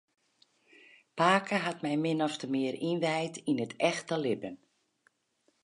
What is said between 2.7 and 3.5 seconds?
ynwijd